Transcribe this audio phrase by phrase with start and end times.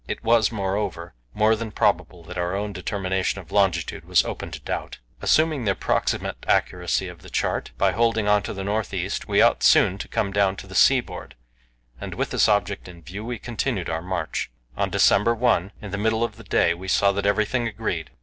[0.07, 4.59] It was, moreover, more than probable that our own determination of longitude was open to
[4.61, 4.97] doubt.
[5.21, 9.43] Assuming the approximate accuracy of the chart, by holding on to the north east we
[9.43, 11.35] ought soon to come down to the seaboard,
[11.99, 14.49] and with this object in view we continued our march.
[14.75, 18.09] On December 1, in the middle of the day, we saw that everything agreed.